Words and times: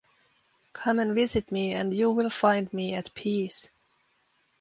Come 0.73 0.97
and 0.97 1.13
visit 1.13 1.51
me, 1.51 1.73
and 1.73 1.93
you 1.93 2.09
will 2.09 2.31
find 2.31 2.73
me 2.73 2.95
at 2.95 3.13
peace. 3.13 3.69